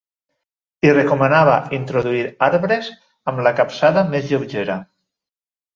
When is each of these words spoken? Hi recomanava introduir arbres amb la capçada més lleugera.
Hi 0.87 0.93
recomanava 0.95 1.57
introduir 1.79 2.23
arbres 2.49 2.91
amb 3.33 3.45
la 3.49 3.55
capçada 3.61 4.07
més 4.17 4.29
lleugera. 4.33 4.85